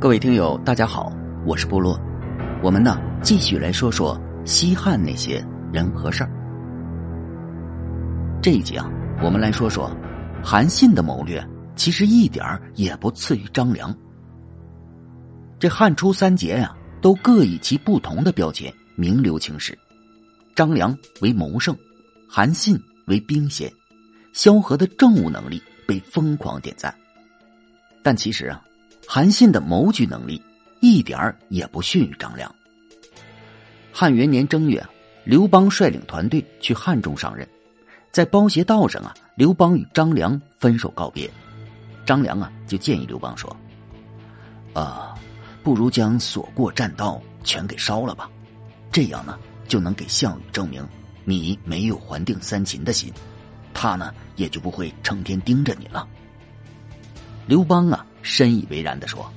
[0.00, 1.12] 各位听友，大家好，
[1.44, 2.00] 我是部落。
[2.62, 6.30] 我们呢，继续来说说西汉那些人和事儿。
[8.40, 8.88] 这一集啊，
[9.24, 9.90] 我们来说说
[10.40, 13.92] 韩信的谋略，其实一点儿也不次于张良。
[15.58, 16.72] 这汉初三杰呀，
[17.02, 19.76] 都各以其不同的标签名留青史。
[20.54, 21.76] 张良为谋圣，
[22.28, 23.68] 韩信为兵贤，
[24.32, 26.94] 萧何的政务能力被疯狂点赞。
[28.00, 28.62] 但其实啊。
[29.10, 30.38] 韩信的谋局能力
[30.80, 32.54] 一点儿也不逊于张良。
[33.90, 34.86] 汉元年正月，
[35.24, 37.48] 刘邦率领团队去汉中上任，
[38.12, 41.28] 在包斜道上啊，刘邦与张良分手告别。
[42.04, 43.56] 张良啊，就建议刘邦说
[44.78, 45.14] ：“啊，
[45.62, 48.28] 不如将所过栈道全给烧了吧，
[48.92, 50.86] 这样呢，就能给项羽证明
[51.24, 53.10] 你没有还定三秦的心，
[53.72, 56.06] 他呢也就不会成天盯着你了。”
[57.48, 58.04] 刘邦啊。
[58.22, 59.30] 深以为然的说：“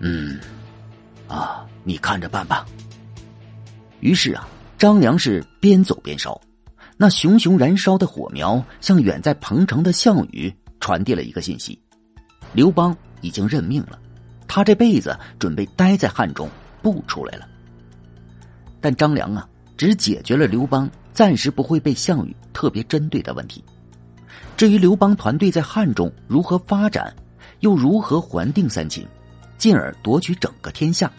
[0.00, 0.38] 嗯，
[1.28, 2.66] 啊，你看着办吧。”
[4.00, 6.40] 于是啊，张良是边走边烧，
[6.96, 11.80] 那熊熊燃烧的火苗向远在彭城的项羽传递了一个信息：
[12.52, 13.98] 刘邦已经认命了，
[14.46, 16.48] 他这辈子准备待在汉中，
[16.82, 17.48] 不出来了。
[18.80, 23.64] 但张良啊，只解决了刘邦暂时不会被项羽特别针对的问题。
[24.56, 27.14] 至于刘邦团队在汉中如何发展，
[27.64, 29.08] 又如何还定三秦，
[29.56, 31.10] 进而夺取整个天下？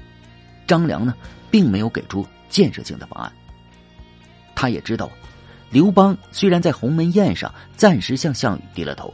[0.67, 1.15] 张良呢，
[1.49, 3.33] 并没有给出建设性的方案。
[4.53, 5.09] 他也知道，
[5.71, 9.11] 刘邦虽然在鸿门宴上暂时向项羽低了头，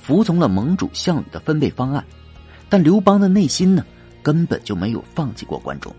[0.00, 2.04] 服从了盟主项羽的分配方案，
[2.68, 3.86] 但刘邦的内心呢，
[4.20, 5.94] 根本就没有放弃过关中。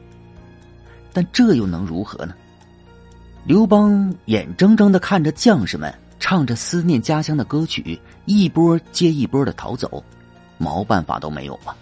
[1.14, 2.36] 但这又能如何呢？
[3.45, 10.04] 刘邦眼睁睁的看着将士们唱着思念家乡的歌曲，一波接一波的逃走。
[10.64, 11.75] 毛办法都没有啊！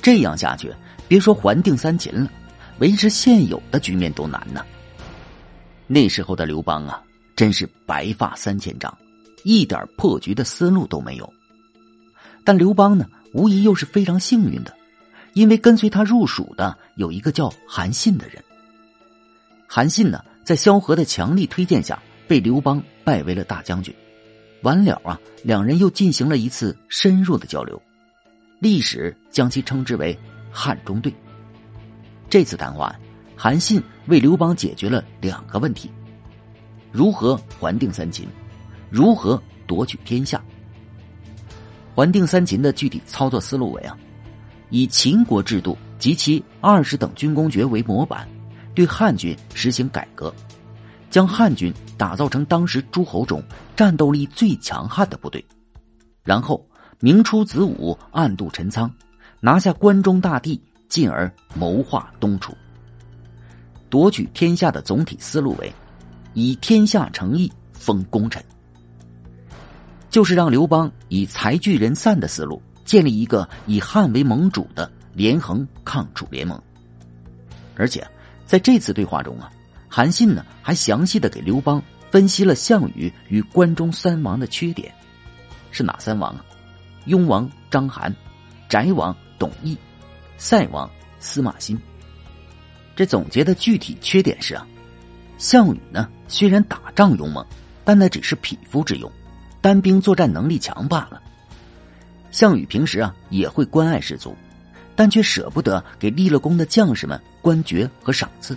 [0.00, 0.72] 这样下去，
[1.06, 2.30] 别说还定三秦了，
[2.78, 4.64] 维持现有的局面都难呢。
[5.86, 7.02] 那时候的刘邦啊，
[7.36, 8.96] 真是白发三千丈，
[9.44, 11.30] 一点破局的思路都没有。
[12.44, 14.74] 但刘邦呢，无疑又是非常幸运的，
[15.34, 18.42] 因为跟随他入蜀的有一个叫韩信的人。
[19.66, 23.94] 韩信呢，在萧何的强力推荐下，被刘邦拜为了大将军。
[24.62, 27.80] 完了啊，两人又进行了一次深入的交流，
[28.60, 30.16] 历史将其称之为
[30.50, 31.12] 汉中队。
[32.28, 32.94] 这次谈话，
[33.34, 35.90] 韩信为刘邦解决了两个问题：
[36.92, 38.28] 如何还定三秦，
[38.90, 40.42] 如何夺取天下。
[41.94, 43.96] 还定三秦的具体操作思路为啊，
[44.68, 48.28] 以秦国制度及其二十等军功爵为模板，
[48.74, 50.32] 对汉军实行改革。
[51.08, 53.42] 将汉军打造成当时诸侯中
[53.74, 55.44] 战斗力最强悍的部队，
[56.22, 56.64] 然后
[57.00, 58.90] 明出子午，暗度陈仓，
[59.40, 62.54] 拿下关中大地，进而谋划东楚。
[63.88, 65.72] 夺取天下的总体思路为：
[66.34, 68.44] 以天下诚意封功臣，
[70.10, 76.60] 就是让刘邦以财聚人散的思路，建立一个以汉为盟主的连横抗楚联盟。
[77.76, 78.06] 而且
[78.44, 79.50] 在这次对话中啊。
[79.92, 84.94] 韩信呢，还详细的给刘邦分析了项羽与关中三王的缺点，
[85.72, 86.44] 是哪三王啊？
[87.06, 88.12] 雍王章邯，
[88.68, 89.76] 翟王董翳，
[90.36, 90.88] 塞王
[91.18, 91.78] 司马欣。
[92.94, 94.66] 这总结的具体缺点是啊，
[95.38, 97.44] 项羽呢虽然打仗勇猛，
[97.84, 99.10] 但那只是匹夫之勇，
[99.62, 101.22] 单兵作战能力强罢了。
[102.30, 104.36] 项羽平时啊也会关爱士卒，
[104.94, 108.56] 但却舍不得给立了功的将士们官爵和赏赐。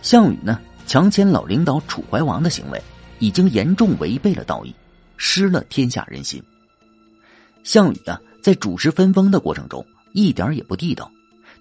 [0.00, 2.82] 项羽呢，强迁老领导楚怀王的行为，
[3.18, 4.74] 已经严重违背了道义，
[5.18, 6.42] 失了天下人心。
[7.64, 11.10] 项羽啊，在主持分封的过程中，一点也不地道，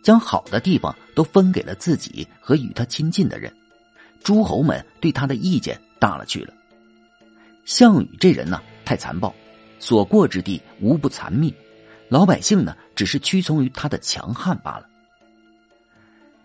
[0.02, 3.54] 将好的地方都分给了自己和与他亲近的人，
[4.24, 6.54] 诸侯们对他的意见大了去了。
[7.66, 9.34] 项羽这人呢，太残暴，
[9.80, 11.54] 所过之地无不残灭，
[12.10, 14.88] 老百姓呢，只是屈从于他的强悍罢了。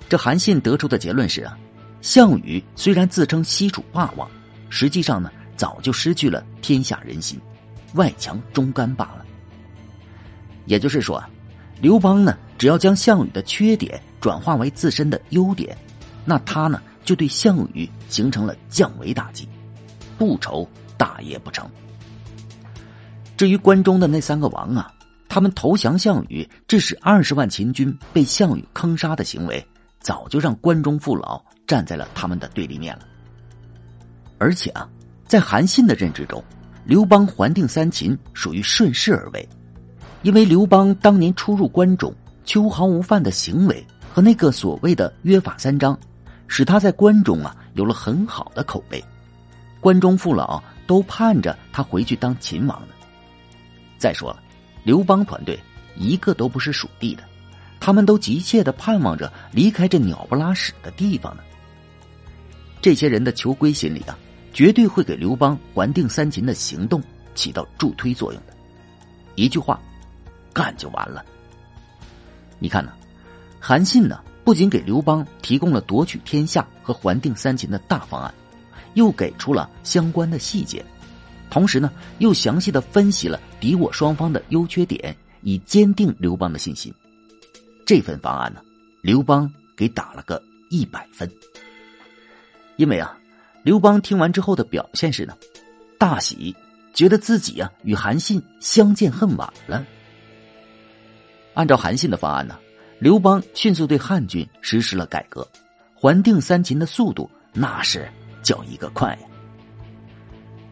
[0.09, 1.57] 这韩信得出的结论是啊。
[2.01, 4.29] 项羽虽然自称西楚霸王，
[4.69, 7.41] 实际上呢早就失去了天下人心，
[7.95, 9.22] 外强中干罢了。
[10.67, 11.23] 也就是说，
[11.81, 15.77] 刘邦呢只要将项羽的缺点转化为自身的优点，
[16.25, 19.49] 那他呢就对项羽形成了降维打击，
[20.19, 21.69] 不愁大业不成。
[23.37, 24.93] 至于关中的那三个王啊，
[25.29, 29.67] 他们投降项羽，致使二十万秦军被项羽坑杀的行为，
[30.01, 31.43] 早就让关中父老。
[31.65, 33.07] 站在了他们的对立面了，
[34.37, 34.87] 而且啊，
[35.27, 36.43] 在韩信的认知中，
[36.85, 39.49] 刘邦还定三秦属于顺势而为，
[40.23, 42.15] 因为刘邦当年初入关中，
[42.45, 45.99] 秋毫无犯的行为和那个所谓的约法三章，
[46.47, 49.03] 使他在关中啊有了很好的口碑，
[49.81, 52.95] 关中父老都盼着他回去当秦王呢。
[53.99, 54.41] 再说了，
[54.85, 55.59] 刘邦团队
[55.97, 57.25] 一个都不是属地的，
[57.81, 61.43] 他们都急切的盼望着离开这鸟不拉屎的地方呢。
[62.81, 64.17] 这些人的求归心理啊，
[64.53, 67.03] 绝对会给刘邦还定三秦的行动
[67.35, 68.55] 起到助推作用的。
[69.35, 69.81] 一句话。
[70.53, 71.25] 干就完了。
[72.59, 72.93] 你看呢？
[73.65, 78.35] 韩信呢，不仅给刘邦提供了夺取天下和还定三秦的大方案，
[78.95, 80.85] 又给出了相关的细节，
[81.49, 86.93] 同时呢，又详细的分析了敌我双方的优缺点，以坚定刘邦的信心。
[87.87, 88.61] 这份方案呢，
[89.01, 91.31] 刘邦给打了个一百分。
[92.77, 93.17] 因为啊，
[93.63, 95.37] 刘邦听完之后的表现是呢，
[95.99, 96.57] 大喜，
[96.95, 99.87] 觉得自己啊与韩信相见恨晚了。
[101.55, 102.59] 按照韩信的方案呢，
[102.99, 105.47] 刘邦迅速对汉军实施了改革，
[105.95, 108.09] 还定三秦的速度那是
[108.43, 109.29] 叫一个快呀。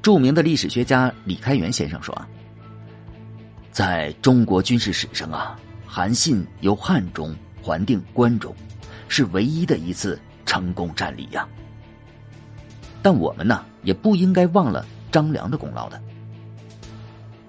[0.00, 2.26] 著名的历史学家李开元先生说啊，
[3.70, 8.54] 在中国军事史上啊，韩信由汉中还定关中，
[9.08, 11.46] 是唯一的一次成功战例呀。
[13.02, 16.00] 但我们呢，也不应该忘了张良的功劳的。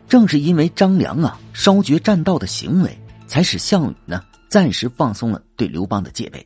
[0.10, 2.98] 正是因为张良啊，烧绝栈道的行为。
[3.32, 6.46] 才使项羽呢暂时放松了对刘邦的戒备。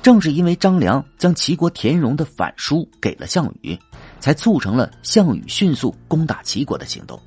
[0.00, 3.76] 正是因为张良将齐国田荣的反书给了项羽，
[4.20, 7.20] 才促成了项羽迅速攻打齐国的行动，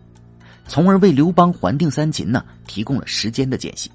[0.65, 3.91] 从而为刘邦还定三秦呢提供了时间的间隙。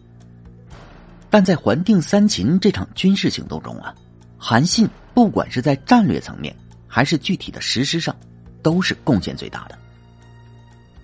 [1.30, 3.94] 但在还定三秦这场军事行动中啊，
[4.36, 6.54] 韩信不管是在战略层面
[6.86, 8.14] 还是具体的实施上，
[8.62, 9.78] 都是贡献最大的。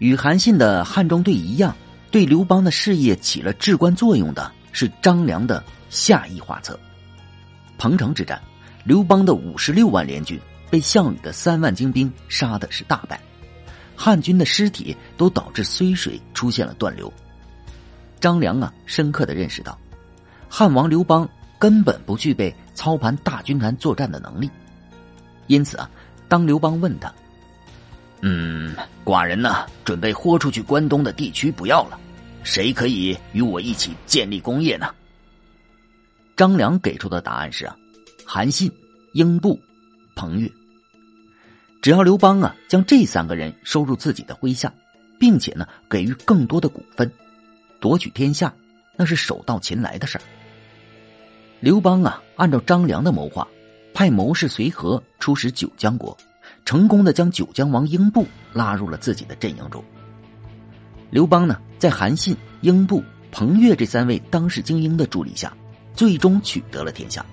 [0.01, 1.75] 与韩信的汉中队一样。
[2.15, 6.79] 对刘邦的事业起了至关作用的是张良的下意画策。
[7.77, 8.41] 彭城之战，
[8.85, 10.39] 刘邦的五十六万联军
[10.71, 13.21] 被项羽的三万精兵杀的是大败，
[13.97, 17.13] 汉军的尸体都导致睢水出现了断流。
[18.21, 19.77] 张良啊，深刻的认识到，
[20.49, 21.29] 汉王刘邦
[21.59, 24.49] 根本不具备操盘大军团作战的能力，
[25.49, 25.91] 因此啊，
[26.29, 27.13] 当刘邦问他
[28.23, 28.73] ：“嗯，
[29.05, 31.99] 寡人呢，准备豁出去关东的地区不要了。”
[32.45, 34.95] 谁可以与我一起建立功业呢？
[36.37, 37.77] 张良给出的答案是啊，
[38.27, 38.71] 韩信、
[39.13, 39.59] 英布、
[40.15, 40.51] 彭越。
[41.81, 44.73] 只要刘邦啊将这三个人收入自己的麾下，
[45.19, 47.11] 并且呢给予更多的股份，
[47.81, 48.55] 夺取天下
[48.97, 50.23] 那是手到擒来的事儿。
[51.61, 53.49] 刘邦啊按照张良的谋划，
[53.95, 56.17] 派谋士随和出使九江国，
[56.65, 59.83] 成功的将九江王英布拉入了自己的阵营中。
[61.15, 63.01] 刘邦呢，在韩信、英布、
[63.31, 65.57] 彭越这三位当世精英的助力下，
[65.95, 67.25] 最终取得了天下。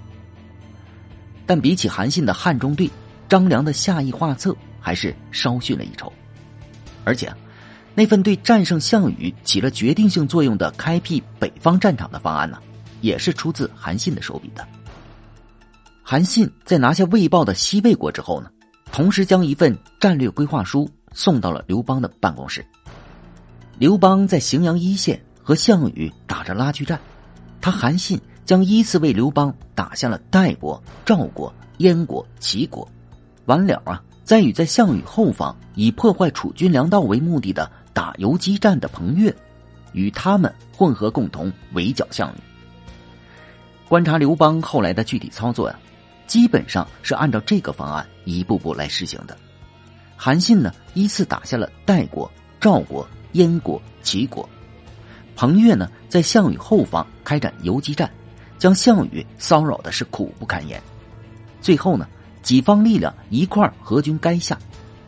[1.48, 2.88] 但比起韩信的汉中队，
[3.28, 6.14] 张良的下意画策还是稍逊了一筹。
[7.04, 7.34] 而且，
[7.96, 12.60] 那份对战胜项羽起了决定性作用的开辟北方战场的方案呢，
[13.02, 14.64] 也是出自韩信的手笔的。
[16.04, 18.52] 韩信在拿下魏豹的西魏国之后呢，
[18.92, 22.64] 同时将一份战略规划书送到了刘邦的办公室。
[23.82, 27.02] 刘邦在荥阳一线和项羽打着拉锯战，
[27.60, 32.88] 他韩信将依次为刘邦打下了代国、赵国、燕国、齐国，
[33.46, 39.36] 完了啊，再与在项羽后方以破坏楚军粮道为目的的打游击战的彭越，
[39.94, 42.40] 与他们混合共同围剿项羽。
[43.90, 45.80] 观察刘邦后来的具体操作呀，
[46.28, 49.36] 基本上是按照这个方案一步步来实行的。
[50.16, 53.08] 韩信呢，依次打下了代国、赵国。
[53.34, 54.48] 燕国、齐国，
[55.36, 58.10] 彭越呢，在项羽后方开展游击战，
[58.58, 60.82] 将项羽骚扰的是苦不堪言。
[61.62, 62.08] 最后呢，
[62.42, 64.58] 几方力量一块儿合军垓下，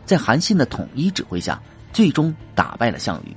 [0.06, 1.62] 在韩信的统一指挥下，
[1.92, 3.36] 最终打败了项羽。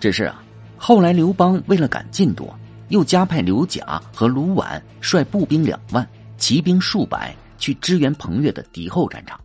[0.00, 0.42] 只是啊，
[0.76, 2.52] 后来刘邦为了赶进度，
[2.88, 9.38] 又加派刘贾和卢绾率步兵两万、骑兵数百去支援彭越的敌后战场。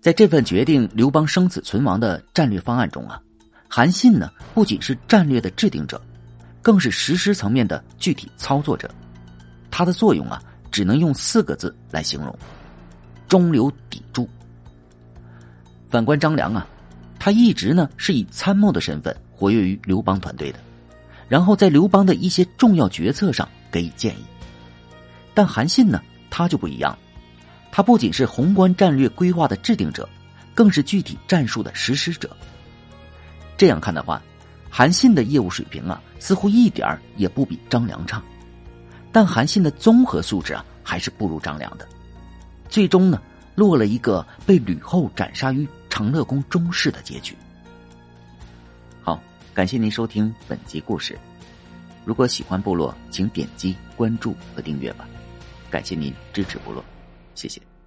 [0.00, 3.20] 在这份决定刘邦生死存亡的战略方案中啊，
[3.68, 6.00] 韩信呢不仅是战略的制定者，
[6.62, 8.88] 更是实施层面的具体操作者。
[9.70, 12.36] 他的作用啊，只能用四个字来形容：
[13.28, 14.28] 中流砥柱。
[15.90, 16.66] 反观张良啊，
[17.18, 20.58] 他一直呢是以参谋的身份活跃于刘邦团队的，
[21.28, 24.24] 然后在刘邦的一些重要决策上给予建议。
[25.34, 26.00] 但韩信呢，
[26.30, 26.98] 他就不一样了。
[27.70, 30.08] 他不仅是宏观战略规划的制定者，
[30.54, 32.36] 更是具体战术的实施者。
[33.56, 34.22] 这样看的话，
[34.70, 38.22] 韩信的业务水平啊，似乎一点也不比张良差，
[39.12, 41.86] 但韩信的综合素质啊，还是不如张良的。
[42.68, 43.20] 最终呢，
[43.54, 47.36] 落了一个被吕后斩杀于长乐宫中室的结局。
[49.02, 49.20] 好，
[49.54, 51.18] 感谢您收听本集故事。
[52.04, 55.06] 如果喜欢部落，请点击关注和订阅吧。
[55.70, 56.84] 感谢您支持部落，
[57.38, 57.77] 谢谢。